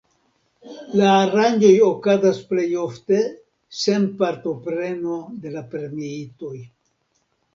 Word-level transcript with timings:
La 0.99 1.09
aranĝoj 1.25 1.73
okazas 1.89 2.39
plej 2.53 2.65
ofte 2.85 3.19
sen 3.81 4.07
partopreno 4.21 5.19
de 5.45 5.53
la 5.59 5.63
premiitoj. 5.75 6.57